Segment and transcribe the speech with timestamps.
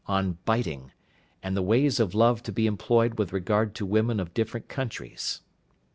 [0.07, 0.93] On Biting,
[1.43, 5.41] and the ways of Love to be employed with regard to Women of different countries.